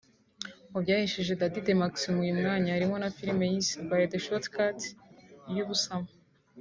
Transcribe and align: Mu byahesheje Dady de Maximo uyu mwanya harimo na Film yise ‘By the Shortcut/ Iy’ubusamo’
Mu 0.71 0.77
byahesheje 0.83 1.33
Dady 1.41 1.59
de 1.67 1.73
Maximo 1.81 2.17
uyu 2.23 2.39
mwanya 2.39 2.75
harimo 2.75 2.95
na 2.99 3.09
Film 3.17 3.39
yise 3.51 3.75
‘By 3.89 4.03
the 4.11 4.19
Shortcut/ 4.25 4.79
Iy’ubusamo’ 5.49 6.09